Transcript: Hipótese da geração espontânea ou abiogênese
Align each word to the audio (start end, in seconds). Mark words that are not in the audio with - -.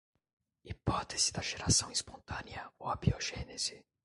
Hipótese 0.65 1.31
da 1.31 1.43
geração 1.43 1.91
espontânea 1.91 2.73
ou 2.79 2.89
abiogênese 2.89 3.85